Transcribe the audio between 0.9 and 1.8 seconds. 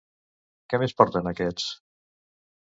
porten aquests?